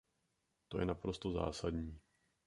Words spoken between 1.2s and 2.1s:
zásadní.